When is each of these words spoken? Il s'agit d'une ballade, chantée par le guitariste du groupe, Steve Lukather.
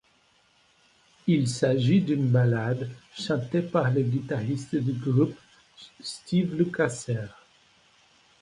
Il 1.27 1.47
s'agit 1.47 2.01
d'une 2.01 2.25
ballade, 2.27 2.89
chantée 3.15 3.61
par 3.61 3.91
le 3.91 4.01
guitariste 4.01 4.75
du 4.75 4.93
groupe, 4.93 5.37
Steve 6.01 6.55
Lukather. 6.55 7.27